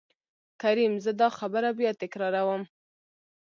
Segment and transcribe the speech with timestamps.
[0.61, 2.63] کريم :زه دا خبره بيا تکرار وم.